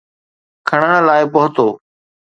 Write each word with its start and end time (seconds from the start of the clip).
کڻڻ 0.67 0.91
لاءِ 1.07 1.23
پهتو. 1.33 1.67